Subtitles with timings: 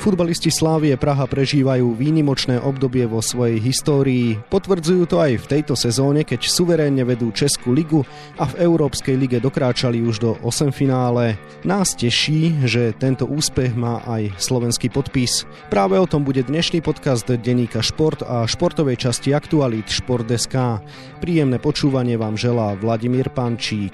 [0.00, 4.40] Futbalisti Slávie Praha prežívajú výnimočné obdobie vo svojej histórii.
[4.48, 8.00] Potvrdzujú to aj v tejto sezóne, keď suverénne vedú Českú ligu
[8.40, 11.36] a v Európskej lige dokráčali už do 8 finále.
[11.68, 15.44] Nás teší, že tento úspech má aj slovenský podpis.
[15.68, 20.80] Práve o tom bude dnešný podcast denníka Šport a športovej časti Aktualit Šport.sk.
[21.20, 23.92] Príjemné počúvanie vám želá Vladimír Pančík.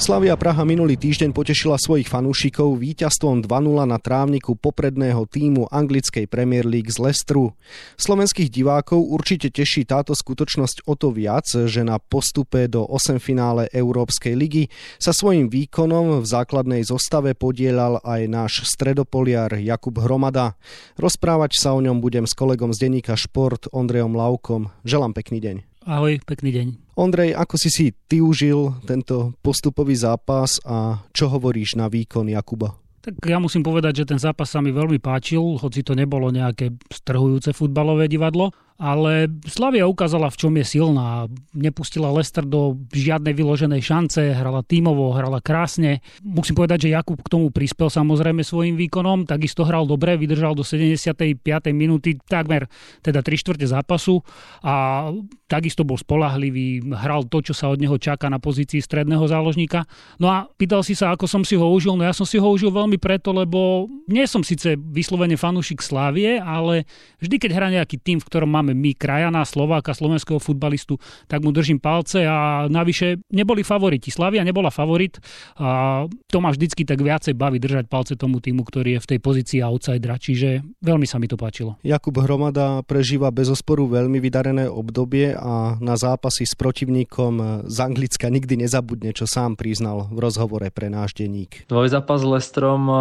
[0.00, 6.64] Slavia Praha minulý týždeň potešila svojich fanúšikov víťazstvom 2-0 na trávniku popredného týmu anglickej Premier
[6.64, 7.52] League z Lestru.
[8.00, 13.68] Slovenských divákov určite teší táto skutočnosť o to viac, že na postupe do 8 finále
[13.76, 20.56] Európskej ligy sa svojím výkonom v základnej zostave podielal aj náš stredopoliar Jakub Hromada.
[20.96, 24.72] Rozprávať sa o ňom budem s kolegom z denníka Šport Ondrejom Laukom.
[24.80, 25.56] Želám pekný deň.
[25.84, 26.89] Ahoj, pekný deň.
[27.00, 32.76] Ondrej, ako si si ty užil tento postupový zápas a čo hovoríš na výkon Jakuba?
[33.00, 36.76] Tak ja musím povedať, že ten zápas sa mi veľmi páčil, hoci to nebolo nejaké
[36.92, 41.28] strhujúce futbalové divadlo ale Slavia ukázala, v čom je silná.
[41.52, 46.00] Nepustila Lester do žiadnej vyloženej šance, hrala tímovo, hrala krásne.
[46.24, 50.64] Musím povedať, že Jakub k tomu prispel samozrejme svojim výkonom, takisto hral dobre, vydržal do
[50.64, 51.44] 75.
[51.76, 52.72] minúty takmer
[53.04, 54.24] teda 3 štvrte zápasu
[54.64, 55.12] a
[55.50, 59.84] takisto bol spolahlivý, hral to, čo sa od neho čaká na pozícii stredného záložníka.
[60.16, 61.98] No a pýtal si sa, ako som si ho užil.
[61.98, 66.38] No ja som si ho užil veľmi preto, lebo nie som síce vyslovene fanúšik Slávie,
[66.38, 66.86] ale
[67.18, 71.42] vždy, keď hrá nejaký tým, v ktorom máme máme my krajana Slováka, slovenského futbalistu, tak
[71.42, 74.14] mu držím palce a navyše neboli favoriti.
[74.14, 75.18] Slavia nebola favorit
[75.58, 79.18] a to ma vždycky tak viacej baví držať palce tomu týmu, ktorý je v tej
[79.18, 81.74] pozícii outsidera, čiže veľmi sa mi to páčilo.
[81.82, 88.30] Jakub Hromada prežíva bez osporu veľmi vydarené obdobie a na zápasy s protivníkom z Anglicka
[88.30, 91.66] nikdy nezabudne, čo sám priznal v rozhovore pre náš denník.
[91.66, 92.96] Dvojzápas s Lestrom eh,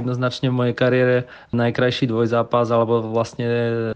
[0.00, 1.16] jednoznačne v mojej kariére
[1.50, 3.46] najkrajší dvojzápas alebo vlastne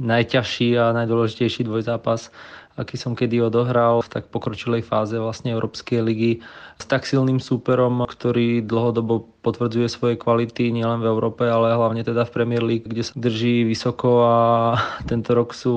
[0.03, 2.34] najťažší najťažší a najdôležitejší dvojzápas,
[2.74, 6.42] aký som kedy odohral v tak pokročilej fáze vlastne Európskej ligy
[6.78, 12.26] s tak silným súperom, ktorý dlhodobo potvrdzuje svoje kvality nielen v Európe, ale hlavne teda
[12.26, 14.37] v Premier League, kde sa drží vysoko a
[15.10, 15.76] tento rok sú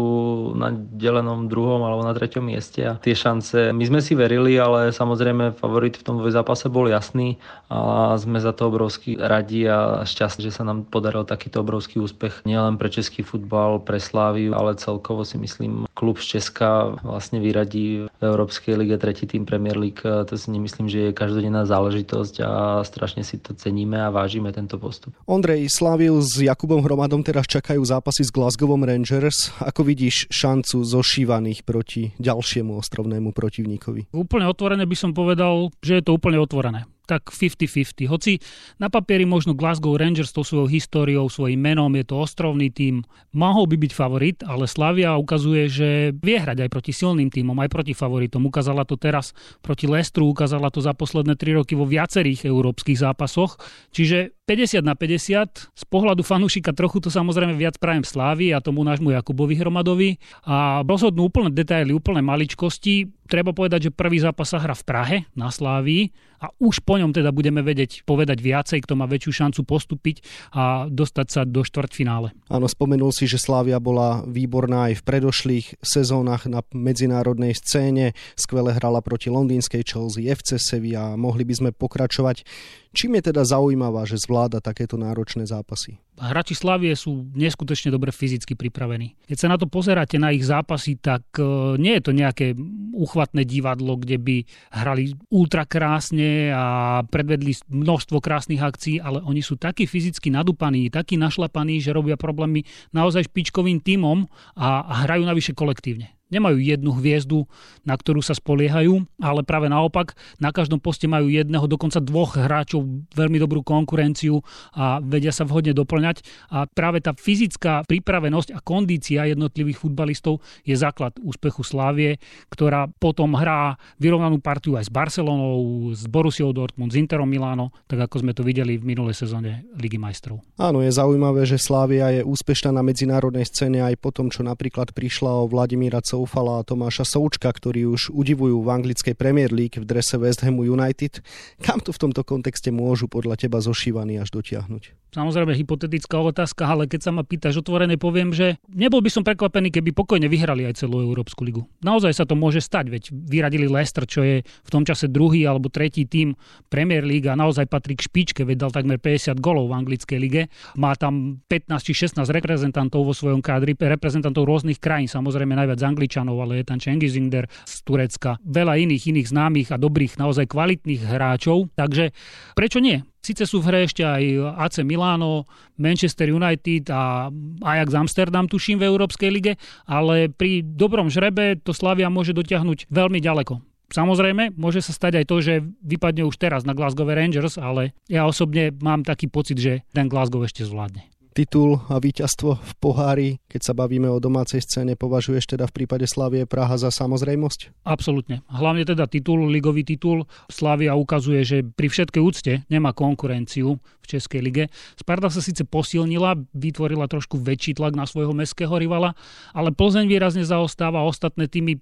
[0.57, 4.91] na delenom druhom alebo na treťom mieste a tie šance, my sme si verili, ale
[4.91, 7.37] samozrejme favorit v tom zápase bol jasný
[7.71, 12.43] a sme za to obrovský radi a šťastní, že sa nám podaril takýto obrovský úspech
[12.43, 18.09] nielen pre český futbal, pre Sláviu, ale celkovo si myslím klub z Česka vlastne vyradí
[18.09, 20.01] v Európskej lige tretí tým Premier League.
[20.01, 22.51] To si nemyslím, že je každodenná záležitosť a
[22.83, 25.15] strašne si to ceníme a vážime tento postup.
[25.25, 29.51] Ondrej Slavil s Jakubom Hromadom teraz čakajú zápasy s Glasgowom Rangers.
[29.61, 34.13] Ako vidíš šancu zošívaných proti ďalšiemu ostrovnému protivníkovi?
[34.15, 38.07] Úplne otvorené by som povedal, že je to úplne otvorené tak 50-50.
[38.07, 38.39] Hoci
[38.79, 43.03] na papieri možno Glasgow Rangers tou svojou históriou, svojim menom, je to ostrovný tým,
[43.35, 47.67] mohol by byť favorit, ale Slavia ukazuje, že vie hrať aj proti silným týmom, aj
[47.67, 48.47] proti favoritom.
[48.47, 53.59] Ukázala to teraz proti Lestru, ukázala to za posledné 3 roky vo viacerých európskych zápasoch.
[53.91, 55.71] Čiže 50 na 50.
[55.71, 60.19] Z pohľadu fanúšika trochu to samozrejme viac prajem Slávy a tomu nášmu Jakubovi Hromadovi.
[60.43, 63.07] A rozhodnú úplne detaily, úplne maličkosti.
[63.31, 66.11] Treba povedať, že prvý zápas sa hra v Prahe na Slávii
[66.43, 70.19] a už po ňom teda budeme vedieť povedať viacej, kto má väčšiu šancu postúpiť
[70.51, 72.35] a dostať sa do štvrtfinále.
[72.51, 78.17] Áno, spomenul si, že Slávia bola výborná aj v predošlých sezónach na medzinárodnej scéne.
[78.35, 82.43] Skvele hrala proti londýnskej Chelsea, FC Sevilla mohli by sme pokračovať.
[82.91, 85.95] Čím je teda zaujímavá, že zvláda takéto náročné zápasy?
[86.19, 89.15] Hráči Slavie sú neskutočne dobre fyzicky pripravení.
[89.31, 92.51] Keď sa na to pozeráte na ich zápasy, tak e, nie je to nejaké
[92.91, 94.35] uchvatné divadlo, kde by
[94.75, 101.15] hrali ultra krásne a predvedli množstvo krásnych akcií, ale oni sú takí fyzicky nadúpaní, takí
[101.15, 104.27] našlapaní, že robia problémy naozaj špičkovým tímom
[104.59, 106.20] a hrajú navyše kolektívne.
[106.31, 107.45] Nemajú jednu hviezdu,
[107.83, 112.87] na ktorú sa spoliehajú, ale práve naopak, na každom poste majú jedného, dokonca dvoch hráčov,
[113.11, 114.39] veľmi dobrú konkurenciu
[114.71, 116.23] a vedia sa vhodne doplňať.
[116.55, 122.17] A práve tá fyzická pripravenosť a kondícia jednotlivých futbalistov je základ úspechu Slávie,
[122.47, 128.07] ktorá potom hrá vyrovnanú partiu aj s Barcelonou, s Borussiou Dortmund, s Interom Milano, tak
[128.07, 130.39] ako sme to videli v minulej sezóne Ligy majstrov.
[130.55, 134.95] Áno, je zaujímavé, že Slávia je úspešná na medzinárodnej scéne aj po tom, čo napríklad
[134.95, 139.81] prišla o Vladimíra Cov Soufala a Tomáša Součka, ktorí už udivujú v anglickej Premier League
[139.81, 141.17] v drese West Hamu United.
[141.65, 145.00] Kam to v tomto kontexte môžu podľa teba zošívaní až dotiahnuť?
[145.11, 149.67] Samozrejme hypotetická otázka, ale keď sa ma pýtaš otvorené, poviem, že nebol by som prekvapený,
[149.67, 151.67] keby pokojne vyhrali aj celú Európsku ligu.
[151.83, 155.67] Naozaj sa to môže stať, veď vyradili Leicester, čo je v tom čase druhý alebo
[155.67, 156.39] tretí tým
[156.71, 160.41] Premier League a naozaj patrí k špičke, veď dal takmer 50 golov v anglickej lige.
[160.79, 166.39] Má tam 15 či 16 reprezentantov vo svojom kádri, reprezentantov rôznych krajín, samozrejme najviac Angličanov,
[166.39, 171.67] ale je tam Cengizinder z Turecka, veľa iných iných známych a dobrých, naozaj kvalitných hráčov.
[171.75, 172.15] Takže
[172.55, 173.03] prečo nie?
[173.21, 174.23] Sice sú v hre ešte aj
[174.57, 175.45] AC Milano,
[175.77, 177.29] Manchester United a
[177.61, 179.53] Ajax Amsterdam, tuším, v Európskej lige,
[179.85, 183.61] ale pri dobrom žrebe to Slavia môže dotiahnuť veľmi ďaleko.
[183.91, 185.53] Samozrejme, môže sa stať aj to, že
[185.83, 190.41] vypadne už teraz na Glasgow Rangers, ale ja osobne mám taký pocit, že ten Glasgow
[190.47, 195.65] ešte zvládne titul a víťazstvo v pohári, keď sa bavíme o domácej scéne, považuješ teda
[195.67, 197.87] v prípade Slavie Praha za samozrejmosť?
[197.87, 198.43] Absolútne.
[198.51, 200.27] Hlavne teda titul, ligový titul.
[200.51, 204.63] Slavia ukazuje, že pri všetkej úcte nemá konkurenciu v Českej lige.
[204.99, 209.15] Sparta sa síce posilnila, vytvorila trošku väčší tlak na svojho mestského rivala,
[209.55, 211.79] ale Plzeň výrazne zaostáva, ostatné týmy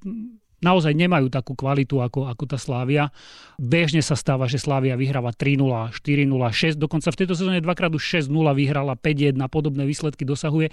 [0.60, 3.12] naozaj nemajú takú kvalitu ako, ako tá Slávia.
[3.60, 8.28] Bežne sa stáva, že Slávia vyhráva 3-0, 4-0, 6, dokonca v tejto sezóne dvakrát už
[8.28, 10.72] 6-0 vyhrala, 5-1, podobné výsledky dosahuje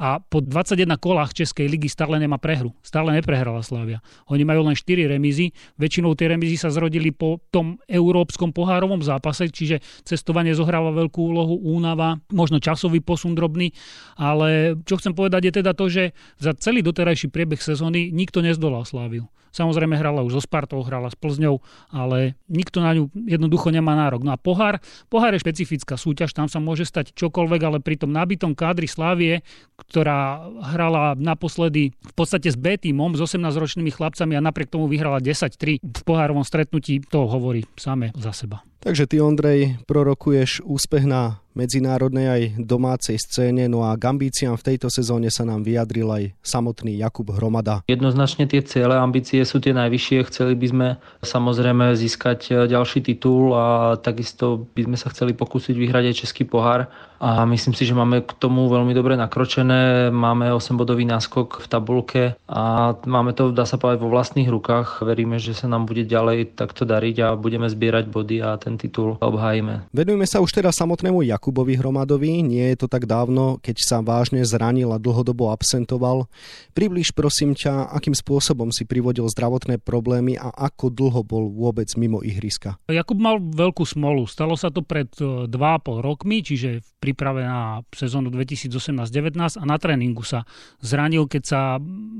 [0.00, 2.72] a po 21 kolách Českej ligy stále nemá prehru.
[2.80, 4.00] Stále neprehrala Slávia.
[4.28, 9.52] Oni majú len 4 remízy, väčšinou tie remízy sa zrodili po tom európskom pohárovom zápase,
[9.52, 13.72] čiže cestovanie zohráva veľkú úlohu, únava, možno časový posun drobný,
[14.16, 18.84] ale čo chcem povedať je teda to, že za celý doterajší priebeh sezóny nikto nezdolal
[18.88, 19.21] Sláviu.
[19.22, 19.41] you.
[19.52, 21.60] Samozrejme hrala už so Spartou, hrala s Plzňou,
[21.92, 24.24] ale nikto na ňu jednoducho nemá nárok.
[24.24, 24.80] No a pohár,
[25.12, 29.44] pohár je špecifická súťaž, tam sa môže stať čokoľvek, ale pri tom nabitom kádri Slávie,
[29.76, 35.20] ktorá hrala naposledy v podstate s B týmom, s 18-ročnými chlapcami a napriek tomu vyhrala
[35.20, 38.64] 10-3 v pohárovom stretnutí, to hovorí same za seba.
[38.82, 44.74] Takže ty, Ondrej, prorokuješ úspech na medzinárodnej aj domácej scéne, no a k ambíciám v
[44.74, 47.86] tejto sezóne sa nám vyjadril aj samotný Jakub Hromada.
[47.86, 50.28] Jednoznačne tie ciele, ambície sú tie najvyššie.
[50.28, 50.88] Chceli by sme
[51.22, 56.90] samozrejme získať ďalší titul a takisto by sme sa chceli pokúsiť vyhrať aj Český pohár
[57.22, 60.10] a myslím si, že máme k tomu veľmi dobre nakročené.
[60.10, 65.06] Máme 8-bodový náskok v tabulke a máme to, dá sa povedať, vo vlastných rukách.
[65.06, 69.22] Veríme, že sa nám bude ďalej takto dariť a budeme zbierať body a ten titul
[69.22, 69.86] obhájime.
[69.94, 72.42] Venujeme sa už teda samotnému Jakubovi Hromadovi.
[72.42, 76.26] Nie je to tak dávno, keď sa vážne zranil a dlhodobo absentoval.
[76.74, 82.20] Približ prosím ťa, akým spôsobom si privodil zdravotné problémy a ako dlho bol vôbec mimo
[82.20, 82.76] ihriska.
[82.92, 84.28] Jakub mal veľkú smolu.
[84.28, 89.76] Stalo sa to pred 2,5 eh, rokmi, čiže v príprave na sezónu 2018-19 a na
[89.80, 90.44] tréningu sa
[90.84, 91.60] zranil, keď sa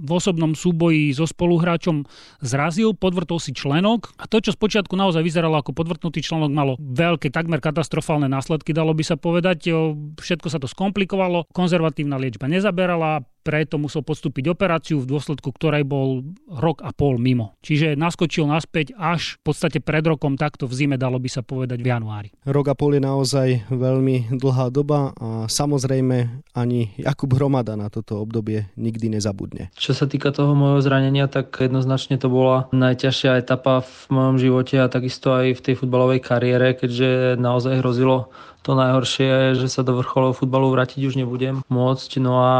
[0.02, 2.08] v osobnom súboji so spoluhráčom
[2.40, 7.28] zrazil, podvrtol si členok a to, čo spočiatku naozaj vyzeralo ako podvrtnutý členok, malo veľké,
[7.28, 9.68] takmer katastrofálne následky, dalo by sa povedať.
[10.18, 16.22] Všetko sa to skomplikovalo, konzervatívna liečba nezaberala, preto musel podstúpiť operáciu, v dôsledku ktorej bol
[16.46, 17.58] rok a pol mimo.
[17.60, 21.82] Čiže naskočil naspäť až v podstate pred rokom takto v zime, dalo by sa povedať
[21.82, 22.30] v januári.
[22.46, 28.22] Rok a pol je naozaj veľmi dlhá doba a samozrejme ani Jakub Hromada na toto
[28.22, 29.74] obdobie nikdy nezabudne.
[29.74, 34.78] Čo sa týka toho môjho zranenia, tak jednoznačne to bola najťažšia etapa v mojom živote
[34.78, 38.30] a takisto aj v tej futbalovej kariére, keďže naozaj hrozilo
[38.62, 42.10] to najhoršie je, že sa do vrcholového futbalu vrátiť už nebudem môcť.
[42.22, 42.54] No a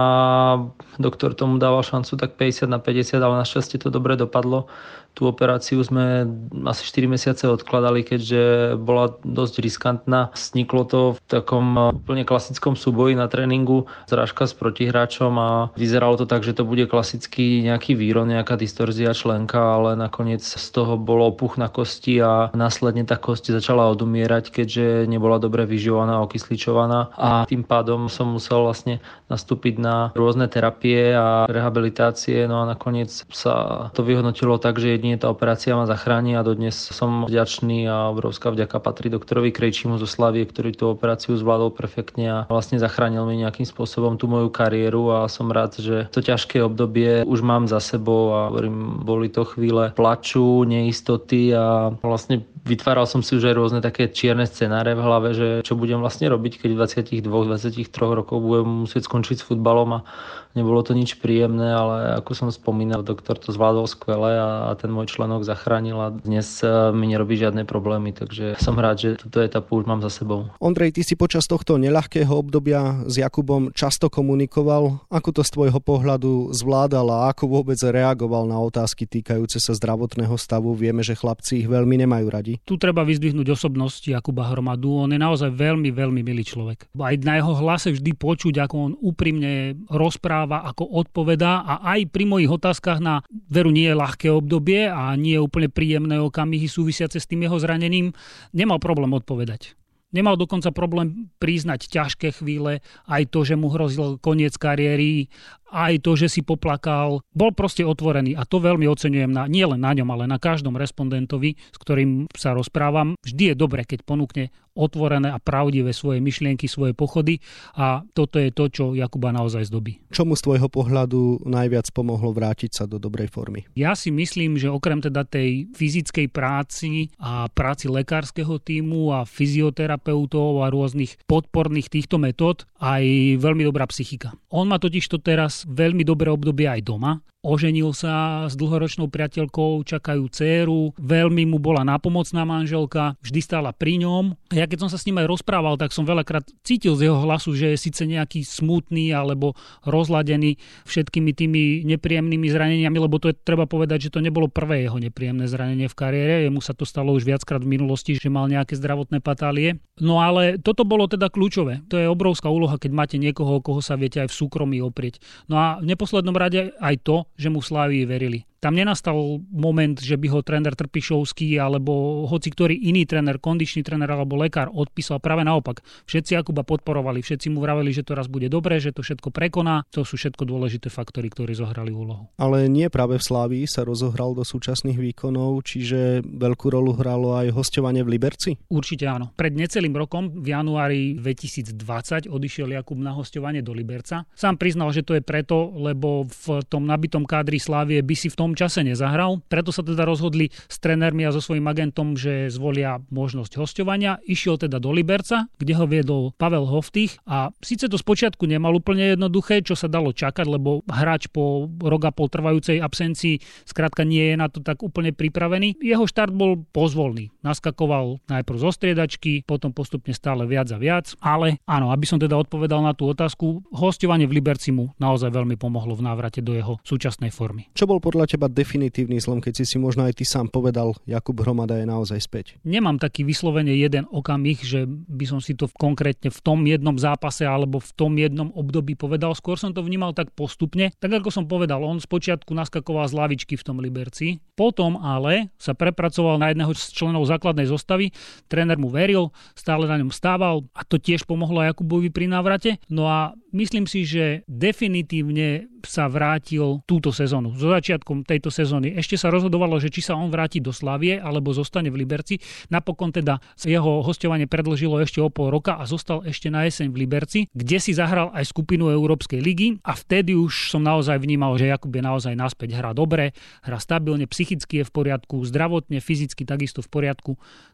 [0.99, 4.67] doktor tomu dával šancu tak 50 na 50, ale našťastie to dobre dopadlo.
[5.13, 6.25] Tú operáciu sme
[6.65, 10.33] asi 4 mesiace odkladali, keďže bola dosť riskantná.
[10.33, 16.25] Sniklo to v takom úplne klasickom súboji na tréningu, zrážka s protihráčom a vyzeralo to
[16.25, 21.29] tak, že to bude klasický nejaký výron, nejaká distorzia členka, ale nakoniec z toho bolo
[21.29, 27.13] opuch na kosti a následne tá kosť začala odumierať, keďže nebola dobre vyživovaná, okysličovaná.
[27.21, 33.13] A tým pádom som musel vlastne nastúpiť na rôzne terapie a rehabilitácie, no a nakoniec
[33.29, 38.15] sa to vyhodnotilo tak, že jedine tá operácia ma zachráni a dodnes som vďačný a
[38.15, 43.27] obrovská vďaka patrí doktorovi Krejčimu zo Slavie, ktorý tú operáciu zvládol perfektne a vlastne zachránil
[43.27, 47.67] mi nejakým spôsobom tú moju kariéru a som rád, že to ťažké obdobie už mám
[47.67, 53.51] za sebou a hovorím, boli to chvíle plaču, neistoty a vlastne vytváral som si už
[53.51, 56.79] aj rôzne také čierne scenáre v hlave, že čo budem vlastne robiť, keď v
[57.27, 60.07] 22-23 rokov budem musieť skončiť s futbalom a
[60.53, 64.93] nebolo to nič príjemné, ale ako som spomínal, doktor to zvládol skvele a, a ten
[64.93, 69.81] môj členok zachránil a dnes mi nerobí žiadne problémy, takže som rád, že túto etapu
[69.81, 70.51] už mám za sebou.
[70.59, 75.07] Ondrej, ty si počas tohto neľahkého obdobia s Jakubom často komunikoval.
[75.09, 80.35] Ako to z tvojho pohľadu zvládal a ako vôbec reagoval na otázky týkajúce sa zdravotného
[80.35, 80.75] stavu?
[80.75, 82.55] Vieme, že chlapci ich veľmi nemajú radi.
[82.67, 85.07] Tu treba vyzdvihnúť osobnosť Jakuba Hromadu.
[85.07, 86.91] On je naozaj veľmi, veľmi milý človek.
[86.99, 92.25] Aj na jeho hlase vždy počuť, ako on úprimne rozpráva, ako odpovedá a aj pri
[92.27, 97.23] mojich otázkach na veru nie je ľahké obdobie a nie je úplne príjemné okamihy súvisiace
[97.23, 98.11] s tým jeho zranením,
[98.51, 99.79] nemal problém odpovedať.
[100.13, 105.33] Nemal dokonca problém priznať ťažké chvíle, aj to, že mu hrozil koniec kariéry,
[105.73, 107.25] aj to, že si poplakal.
[107.33, 110.77] Bol proste otvorený a to veľmi oceňujem na, nie len na ňom, ale na každom
[110.77, 113.17] respondentovi, s ktorým sa rozprávam.
[113.25, 117.45] Vždy je dobre, keď ponúkne otvorené a pravdivé svoje myšlienky, svoje pochody
[117.77, 120.01] a toto je to, čo Jakuba naozaj zdobí.
[120.09, 123.69] Čo mu z tvojho pohľadu najviac pomohlo vrátiť sa do dobrej formy?
[123.77, 130.65] Ja si myslím, že okrem teda tej fyzickej práci a práci lekárskeho týmu a fyzioterapeutov
[130.65, 133.05] a rôznych podporných týchto metód aj
[133.39, 134.33] veľmi dobrá psychika.
[134.49, 139.83] On má totiž to teraz veľmi dobré obdobie aj doma Oženil sa s dlhoročnou priateľkou,
[139.83, 144.39] čakajú dceru, veľmi mu bola nápomocná manželka, vždy stála pri ňom.
[144.55, 147.51] Ja keď som sa s ním aj rozprával, tak som veľakrát cítil z jeho hlasu,
[147.59, 150.55] že je síce nejaký smutný alebo rozladený
[150.87, 155.51] všetkými tými nepríjemnými zraneniami, lebo to je treba povedať, že to nebolo prvé jeho nepríjemné
[155.51, 159.19] zranenie v kariére, jemu sa to stalo už viackrát v minulosti, že mal nejaké zdravotné
[159.19, 159.83] patálie.
[159.99, 161.83] No ale toto bolo teda kľúčové.
[161.91, 165.19] To je obrovská úloha, keď máte niekoho, koho sa viete aj v súkromí oprieť.
[165.51, 168.47] No a v neposlednom rade aj to, že mu Slávii verili.
[168.63, 174.07] Tam nenastal moment, že by ho tréner Trpišovský alebo hoci ktorý iný tréner, kondičný tréner
[174.07, 175.19] alebo lekár odpísal.
[175.19, 175.83] Práve naopak.
[176.07, 179.83] Všetci Jakuba podporovali, všetci mu vraveli, že to raz bude dobré, že to všetko prekoná.
[179.91, 182.31] To sú všetko dôležité faktory, ktorí zohrali úlohu.
[182.39, 187.51] Ale nie práve v Slávii sa rozohral do súčasných výkonov, čiže veľkú rolu hralo aj
[187.51, 188.63] hostovanie v Liberci?
[188.71, 189.35] Určite áno.
[189.35, 194.23] Pred necelým rokom, v januári 2020, odišiel Jakub na hostovanie do Liberca.
[194.39, 198.39] Sám priznal, že to je preto, lebo v tom nabitom kádri Slávie by si v
[198.39, 199.41] tom čase nezahral.
[199.49, 204.23] Preto sa teda rozhodli s trénermi a so svojím agentom, že zvolia možnosť hostovania.
[204.29, 209.15] Išiel teda do Liberca, kde ho viedol Pavel Hoftých a síce to spočiatku nemal úplne
[209.17, 214.33] jednoduché, čo sa dalo čakať, lebo hráč po rok a pol trvajúcej absencii skrátka nie
[214.33, 215.79] je na to tak úplne pripravený.
[215.81, 217.31] Jeho štart bol pozvolný.
[217.47, 222.35] Naskakoval najprv zo striedačky, potom postupne stále viac a viac, ale áno, aby som teda
[222.39, 226.79] odpovedal na tú otázku, hostovanie v Liberci mu naozaj veľmi pomohlo v návrate do jeho
[226.83, 227.69] súčasnej formy.
[227.75, 231.37] Čo bol podľa teba definitívny zlom, keď si si možno aj ty sám povedal, Jakub
[231.43, 232.47] Hromada je naozaj späť?
[232.63, 237.43] Nemám taký vyslovene jeden okamih, že by som si to konkrétne v tom jednom zápase
[237.43, 239.35] alebo v tom jednom období povedal.
[239.35, 240.95] Skôr som to vnímal tak postupne.
[241.03, 245.75] Tak ako som povedal, on spočiatku naskakoval z lavičky v tom Liberci, potom ale sa
[245.75, 248.15] prepracoval na jedného z členov základnej zostavy,
[248.47, 252.79] tréner mu veril, stále na ňom stával a to tiež pomohlo Jakubovi pri návrate.
[252.87, 257.55] No a myslím si, že definitívne sa vrátil túto sezónu.
[257.59, 261.51] So začiatkom tejto sezóny ešte sa rozhodovalo, že či sa on vráti do Slavie alebo
[261.51, 262.39] zostane v Liberci.
[262.71, 266.97] Napokon teda jeho hostovanie predlžilo ešte o pol roka a zostal ešte na jeseň v
[267.07, 271.71] Liberci, kde si zahral aj skupinu Európskej ligy a vtedy už som naozaj vnímal, že
[271.71, 273.35] Jakub je naozaj naspäť hrá dobre,
[273.67, 277.33] hrá stabilne, psychicky je v poriadku, zdravotne, fyzicky takisto v poriadku.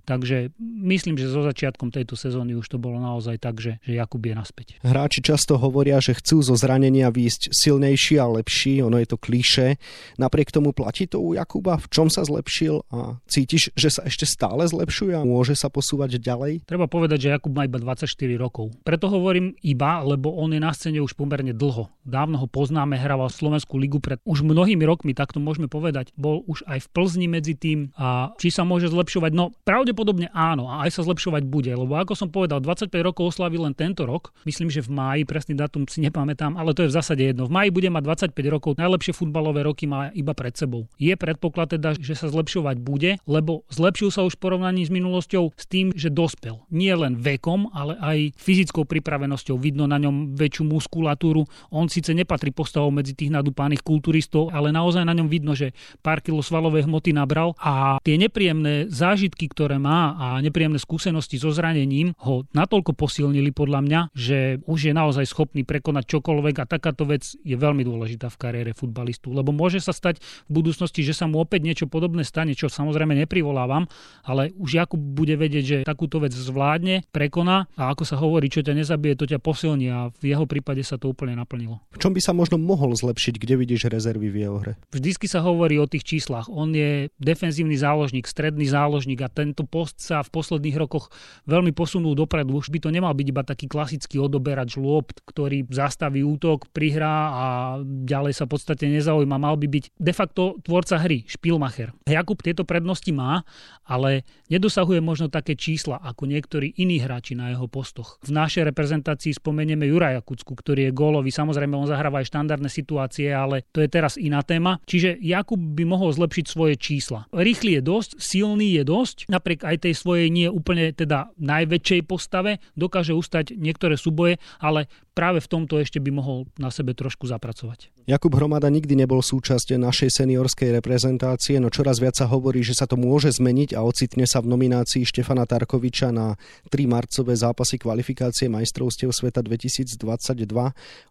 [0.09, 4.25] Takže myslím, že so začiatkom tejto sezóny už to bolo naozaj tak, že, že Jakub
[4.25, 4.67] je naspäť.
[4.81, 9.19] Hráči často hovoria, že chcú zo zranenia výjsť silnej silnejší a lepší, ono je to
[9.19, 9.81] klíše.
[10.21, 14.29] Napriek tomu platí to u Jakuba, v čom sa zlepšil a cítiš, že sa ešte
[14.29, 16.69] stále zlepšuje a môže sa posúvať ďalej?
[16.69, 18.77] Treba povedať, že Jakub má iba 24 rokov.
[18.85, 21.89] Preto hovorím iba, lebo on je na scéne už pomerne dlho.
[22.05, 26.13] Dávno ho poznáme, hrával Slovenskú ligu pred už mnohými rokmi, tak to môžeme povedať.
[26.17, 29.33] Bol už aj v Plzni medzi tým a či sa môže zlepšovať?
[29.33, 33.61] No pravdepodobne áno a aj sa zlepšovať bude, lebo ako som povedal, 25 rokov oslaví
[33.61, 34.33] len tento rok.
[34.49, 37.50] Myslím, že v máji, presný datum si nepamätám, ale to je v zásade jedno.
[37.50, 40.85] V bude bude mať 25 rokov, najlepšie futbalové roky má iba pred sebou.
[41.00, 45.57] Je predpoklad teda, že sa zlepšovať bude, lebo zlepšil sa už v porovnaní s minulosťou
[45.57, 46.61] s tým, že dospel.
[46.69, 49.57] Nie len vekom, ale aj fyzickou pripravenosťou.
[49.57, 51.49] Vidno na ňom väčšiu muskulatúru.
[51.73, 55.73] On síce nepatrí postavou medzi tých nadúpaných kulturistov, ale naozaj na ňom vidno, že
[56.05, 61.49] pár kilo svalovej hmoty nabral a tie nepríjemné zážitky, ktoré má a nepríjemné skúsenosti so
[61.57, 66.69] zranením ho natoľko posilnili podľa mňa, že už je naozaj schopný schopný prekonať čokoľvek a
[66.69, 71.17] takáto vec je veľmi dôležitá v kariére futbalistu, lebo môže sa stať v budúcnosti, že
[71.17, 73.88] sa mu opäť niečo podobné stane, čo samozrejme neprivolávam,
[74.28, 78.61] ale už Jakub bude vedieť, že takúto vec zvládne, prekoná a ako sa hovorí, čo
[78.61, 81.81] ťa nezabije, to ťa posilní a v jeho prípade sa to úplne naplnilo.
[81.97, 84.73] V čom by sa možno mohol zlepšiť, kde vidíš rezervy v jeho hre?
[84.93, 86.52] Vždycky sa hovorí o tých číslach.
[86.52, 91.09] On je defenzívny záložník, stredný záložník a tento post sa v posledných rokoch
[91.49, 92.61] veľmi posunul dopredu.
[92.61, 97.47] Už by to nemal byť iba taký klasický odoberač lôb, ktorý zastaví útok, prihrá a
[97.87, 99.38] ďalej sa v podstate nezaujíma.
[99.38, 101.95] Mal by byť de facto tvorca hry, špilmacher.
[102.11, 103.47] Jakub tieto prednosti má,
[103.87, 108.18] ale nedosahuje možno také čísla ako niektorí iní hráči na jeho postoch.
[108.26, 111.30] V našej reprezentácii spomenieme Juraja Kucku, ktorý je gólový.
[111.30, 114.83] Samozrejme, on zahráva aj štandardné situácie, ale to je teraz iná téma.
[114.90, 117.30] Čiže Jakub by mohol zlepšiť svoje čísla.
[117.30, 122.59] Rýchly je dosť, silný je dosť, napriek aj tej svojej nie úplne teda najväčšej postave,
[122.75, 127.93] dokáže ustať niektoré súboje, ale práve v tomto ešte by mohol na sebe trošku zapracovať.
[128.09, 132.89] Jakub Hromada nikdy nebol súčasť našej seniorskej reprezentácie, no čoraz viac sa hovorí, že sa
[132.89, 136.37] to môže zmeniť a ocitne sa v nominácii Štefana Tarkoviča na
[136.73, 140.01] 3 marcové zápasy kvalifikácie majstrovstiev sveta 2022.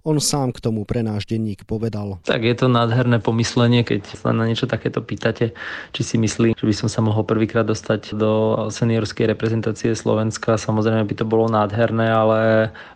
[0.06, 2.22] On sám k tomu pre náš denník povedal.
[2.24, 5.58] Tak je to nádherné pomyslenie, keď sa na niečo takéto pýtate,
[5.94, 8.32] či si myslí, že by som sa mohol prvýkrát dostať do
[8.70, 10.62] seniorskej reprezentácie Slovenska.
[10.62, 12.40] Samozrejme by to bolo nádherné, ale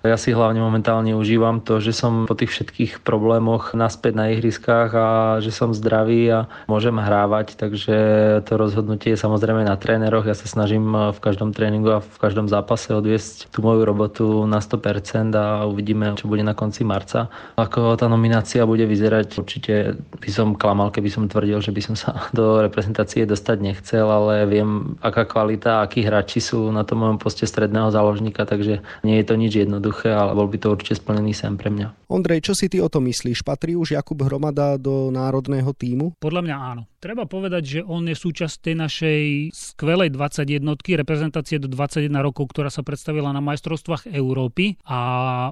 [0.05, 4.29] ja si hlavne momentálne momentálne užívam to, že som po tých všetkých problémoch naspäť na
[4.37, 5.07] ihriskách a
[5.41, 6.39] že som zdravý a
[6.69, 7.97] môžem hrávať, takže
[8.45, 10.29] to rozhodnutie je samozrejme na tréneroch.
[10.29, 14.61] Ja sa snažím v každom tréningu a v každom zápase odviesť tú moju robotu na
[14.61, 17.33] 100% a uvidíme, čo bude na konci marca.
[17.57, 21.95] Ako tá nominácia bude vyzerať, určite by som klamal, keby som tvrdil, že by som
[21.97, 27.17] sa do reprezentácie dostať nechcel, ale viem, aká kvalita, akí hráči sú na tom mojom
[27.17, 31.07] poste stredného záložníka, takže nie je to nič jednoduché, ale bol by to určite určite
[31.07, 32.11] splnený sen pre mňa.
[32.11, 33.47] Ondrej, čo si ty o to myslíš?
[33.47, 36.19] Patrí už Jakub Hromada do národného týmu?
[36.19, 36.83] Podľa mňa áno.
[37.01, 39.21] Treba povedať, že on je súčasť tej našej
[39.57, 40.61] skvelej 21
[41.01, 44.99] reprezentácie do 21 rokov, ktorá sa predstavila na majstrovstvách Európy a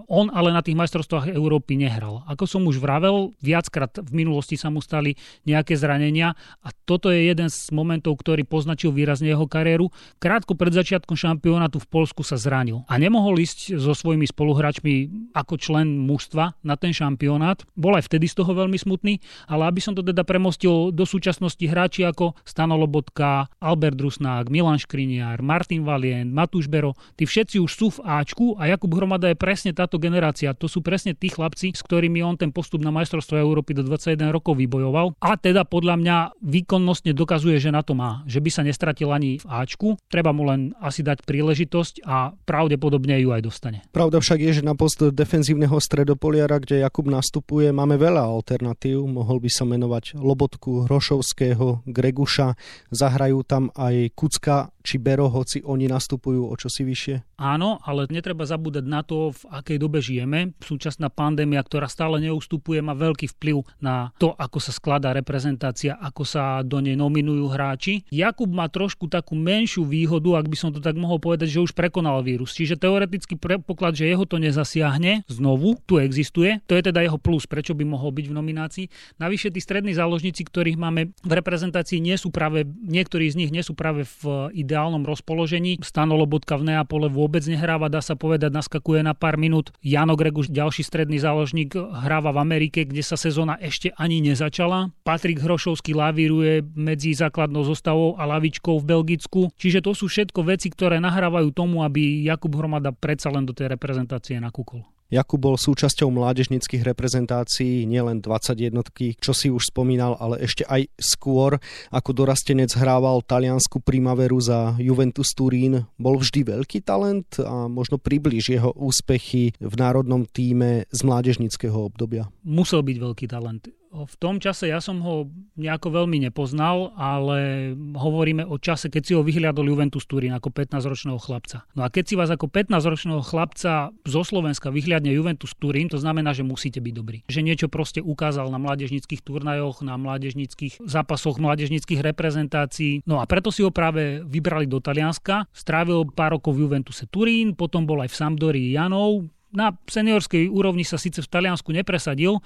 [0.06, 2.22] on ale na tých majstrovstvách Európy nehral.
[2.30, 5.18] Ako som už vravel, viackrát v minulosti sa mu stali
[5.50, 9.90] nejaké zranenia a toto je jeden z momentov, ktorý poznačil výrazne jeho kariéru.
[10.22, 14.94] Krátko pred začiatkom šampionátu v Polsku sa zranil a nemohol ísť so svojimi spoluhráčmi
[15.34, 17.66] ako člen mužstva na ten šampionát.
[17.74, 19.18] Bol aj vtedy z toho veľmi smutný,
[19.50, 24.52] ale aby som to teda premostil do súčasnosti súčasnosti hráči ako Stano Lobotka, Albert Rusnák,
[24.52, 29.32] Milan Škriniar, Martin Valien, Matúš Bero, tí všetci už sú v Ačku a Jakub Hromada
[29.32, 30.52] je presne táto generácia.
[30.52, 34.36] To sú presne tí chlapci, s ktorými on ten postup na majstrovstvo Európy do 21
[34.36, 35.16] rokov vybojoval.
[35.24, 39.40] A teda podľa mňa výkonnostne dokazuje, že na to má, že by sa nestratil ani
[39.40, 39.96] v Ačku.
[40.12, 43.80] Treba mu len asi dať príležitosť a pravdepodobne ju aj dostane.
[43.96, 49.08] Pravda však je, že na post defenzívneho stredopoliara, kde Jakub nastupuje, máme veľa alternatív.
[49.08, 52.58] Mohol by sa menovať Lobotku, Hrošov, Liptovského, Greguša,
[52.90, 57.38] zahrajú tam aj Kucka či Bero, hoci oni nastupujú o čosi vyššie?
[57.38, 60.58] Áno, ale netreba zabúdať na to, v akej dobe žijeme.
[60.58, 66.26] Súčasná pandémia, ktorá stále neustupuje, má veľký vplyv na to, ako sa skladá reprezentácia, ako
[66.26, 68.02] sa do nej nominujú hráči.
[68.10, 71.78] Jakub má trošku takú menšiu výhodu, ak by som to tak mohol povedať, že už
[71.78, 72.58] prekonal vírus.
[72.58, 76.66] Čiže teoretický predpoklad, že jeho to nezasiahne znovu, tu existuje.
[76.66, 78.86] To je teda jeho plus, prečo by mohol byť v nominácii.
[79.22, 83.62] Navyše tí strední záložníci, ktorých máme v reprezentácii nie sú práve, niektorí z nich nie
[83.62, 85.82] sú práve v ideálnom rozpoložení.
[85.84, 89.74] Stano Lobotka v Neapole vôbec nehráva, dá sa povedať, naskakuje na pár minút.
[89.84, 94.94] Jano Greguš, ďalší stredný záložník, hráva v Amerike, kde sa sezóna ešte ani nezačala.
[95.02, 99.42] Patrik Hrošovský lavíruje medzi základnou zostavou a lavičkou v Belgicku.
[99.58, 103.74] Čiže to sú všetko veci, ktoré nahrávajú tomu, aby Jakub Hromada predsa len do tej
[103.74, 104.86] reprezentácie nakúkol.
[105.10, 108.78] Jakub bol súčasťou mládežnických reprezentácií, nielen 21,
[109.18, 111.58] čo si už spomínal, ale ešte aj skôr.
[111.90, 115.90] Ako dorastenec hrával taliansku primaveru za Juventus Turín.
[115.98, 122.30] Bol vždy veľký talent a možno približ jeho úspechy v národnom týme z mládežnického obdobia.
[122.46, 128.46] Musel byť veľký talent v tom čase ja som ho nejako veľmi nepoznal, ale hovoríme
[128.46, 131.66] o čase, keď si ho vyhliadol Juventus Turín ako 15-ročného chlapca.
[131.74, 136.32] No a keď si vás ako 15-ročného chlapca zo Slovenska vyhliadne Juventus Turín, to znamená,
[136.38, 137.18] že musíte byť dobrý.
[137.26, 143.02] Že niečo proste ukázal na mládežnických turnajoch, na mládežnických zápasoch, mládežnických reprezentácií.
[143.10, 145.50] No a preto si ho práve vybrali do Talianska.
[145.50, 150.86] Strávil pár rokov v Juventuse Turín, potom bol aj v Sampdorii Janov, na seniorskej úrovni
[150.86, 152.38] sa síce v Taliansku nepresadil,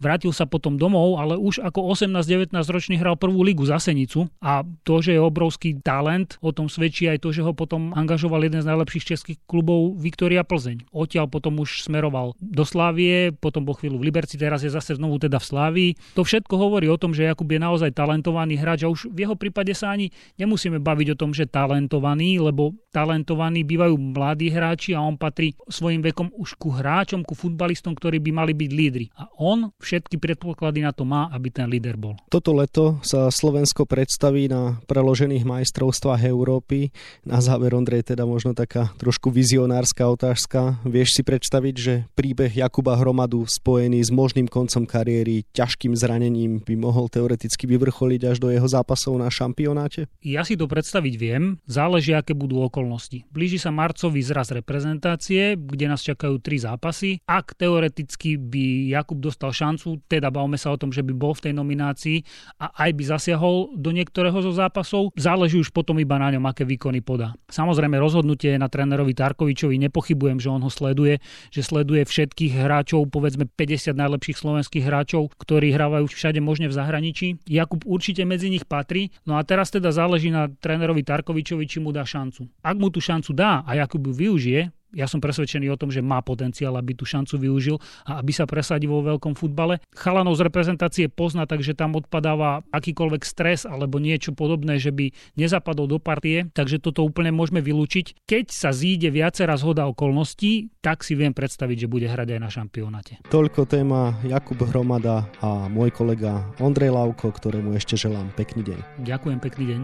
[0.00, 4.64] vrátil sa potom domov, ale už ako 18-19 ročný hral prvú ligu za Senicu a
[4.82, 8.64] to, že je obrovský talent, o tom svedčí aj to, že ho potom angažoval jeden
[8.64, 10.88] z najlepších českých klubov Viktoria Plzeň.
[10.90, 15.20] Odtiaľ potom už smeroval do Slávie, potom bol chvíľu v Liberci, teraz je zase znovu
[15.20, 15.90] teda v Slávii.
[16.16, 19.36] To všetko hovorí o tom, že Jakub je naozaj talentovaný hráč a už v jeho
[19.36, 20.08] prípade sa ani
[20.40, 26.00] nemusíme baviť o tom, že talentovaný, lebo talentovaní bývajú mladí hráči a on patrí svojim
[26.00, 29.06] vekom už ku hráčom, ku futbalistom, ktorí by mali byť lídri.
[29.18, 32.18] A on všetky predpoklady na to má, aby ten líder bol.
[32.30, 36.90] Toto leto sa Slovensko predstaví na preložených majstrovstvách Európy.
[37.22, 40.82] Na záver, Ondrej, teda možno taká trošku vizionárska otázka.
[40.82, 46.74] Vieš si predstaviť, že príbeh Jakuba Hromadu spojený s možným koncom kariéry, ťažkým zranením by
[46.74, 50.10] mohol teoreticky vyvrcholiť až do jeho zápasov na šampionáte?
[50.20, 51.56] Ja si to predstaviť viem.
[51.70, 53.28] Záleží, aké budú okolo okolností.
[53.30, 57.22] Blíži sa marcový zraz reprezentácie, kde nás čakajú tri zápasy.
[57.28, 61.50] Ak teoreticky by Jakub dostal šancu, teda bavme sa o tom, že by bol v
[61.50, 62.18] tej nominácii
[62.60, 66.64] a aj by zasiahol do niektorého zo zápasov, záleží už potom iba na ňom, aké
[66.64, 67.34] výkony podá.
[67.50, 71.18] Samozrejme rozhodnutie na trénerovi Tarkovičovi, nepochybujem, že on ho sleduje,
[71.50, 77.26] že sleduje všetkých hráčov, povedzme 50 najlepších slovenských hráčov, ktorí hrávajú všade možne v zahraničí.
[77.50, 79.10] Jakub určite medzi nich patrí.
[79.26, 83.02] No a teraz teda záleží na trénerovi Tarkovičovi, či mu dá šancu ak mu tú
[83.02, 86.94] šancu dá a Jakub ju využije, ja som presvedčený o tom, že má potenciál, aby
[86.94, 87.76] tú šancu využil
[88.06, 89.78] a aby sa presadil vo veľkom futbale.
[89.94, 95.86] Chalanov z reprezentácie pozná, takže tam odpadáva akýkoľvek stres alebo niečo podobné, že by nezapadol
[95.86, 98.26] do partie, takže toto úplne môžeme vylúčiť.
[98.26, 102.50] Keď sa zíde viacera zhoda okolností, tak si viem predstaviť, že bude hrať aj na
[102.50, 103.12] šampionáte.
[103.28, 108.78] Toľko téma Jakub Hromada a môj kolega Ondrej Lauko, ktorému ešte želám pekný deň.
[109.04, 109.80] Ďakujem, pekný deň.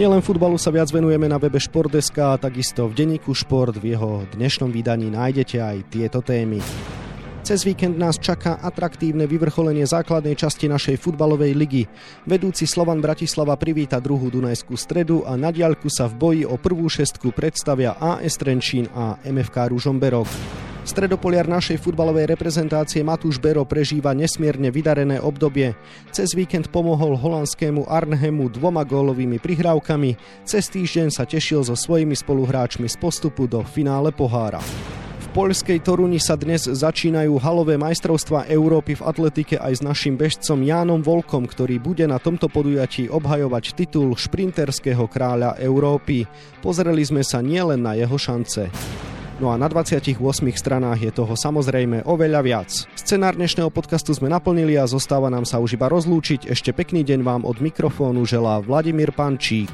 [0.00, 4.72] Nielen futbalu sa viac venujeme na webe Športdeska takisto v denníku Šport v jeho dnešnom
[4.72, 6.64] vydaní nájdete aj tieto témy.
[7.50, 11.82] Cez víkend nás čaká atraktívne vyvrcholenie základnej časti našej futbalovej ligy.
[12.22, 16.86] Vedúci Slovan Bratislava privíta druhú Dunajskú stredu a na diaľku sa v boji o prvú
[16.86, 20.30] šestku predstavia AS Trenčín a MFK Ružomberok.
[20.86, 25.74] Stredopoliar našej futbalovej reprezentácie Matúš Bero prežíva nesmierne vydarené obdobie.
[26.14, 30.14] Cez víkend pomohol holandskému Arnhemu dvoma gólovými prihrávkami,
[30.46, 34.62] cez týždeň sa tešil so svojimi spoluhráčmi z postupu do finále pohára.
[35.30, 41.06] Poľskej Toruni sa dnes začínajú halové majstrovstvá Európy v atletike aj s našim bežcom Jánom
[41.06, 46.26] Volkom, ktorý bude na tomto podujatí obhajovať titul šprinterského kráľa Európy.
[46.58, 48.74] Pozreli sme sa nielen na jeho šance.
[49.38, 50.18] No a na 28
[50.50, 52.70] stranách je toho samozrejme oveľa viac.
[52.98, 56.50] Scenár dnešného podcastu sme naplnili a zostáva nám sa už iba rozlúčiť.
[56.50, 59.70] Ešte pekný deň vám od mikrofónu želá Vladimír Pančík.